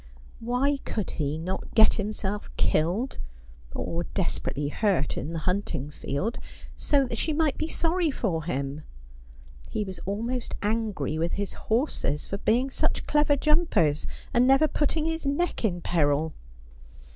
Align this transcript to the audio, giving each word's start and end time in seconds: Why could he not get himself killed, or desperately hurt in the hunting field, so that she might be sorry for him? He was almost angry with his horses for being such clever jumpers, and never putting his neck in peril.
Why 0.39 0.79
could 0.83 1.11
he 1.11 1.37
not 1.37 1.75
get 1.75 1.93
himself 1.93 2.49
killed, 2.57 3.19
or 3.75 4.05
desperately 4.05 4.69
hurt 4.69 5.15
in 5.15 5.31
the 5.31 5.37
hunting 5.45 5.91
field, 5.91 6.39
so 6.75 7.05
that 7.05 7.19
she 7.19 7.33
might 7.33 7.55
be 7.55 7.67
sorry 7.67 8.09
for 8.09 8.45
him? 8.45 8.81
He 9.69 9.83
was 9.83 9.99
almost 10.07 10.55
angry 10.63 11.19
with 11.19 11.33
his 11.33 11.53
horses 11.53 12.25
for 12.25 12.39
being 12.39 12.71
such 12.71 13.05
clever 13.05 13.35
jumpers, 13.35 14.07
and 14.33 14.47
never 14.47 14.67
putting 14.67 15.05
his 15.05 15.27
neck 15.27 15.63
in 15.63 15.81
peril. 15.81 16.33